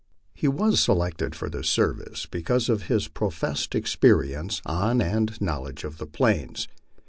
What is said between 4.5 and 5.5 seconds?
on and